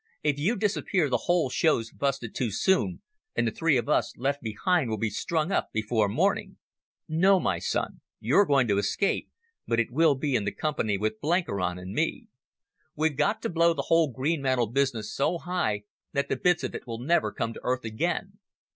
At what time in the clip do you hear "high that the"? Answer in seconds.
15.37-16.35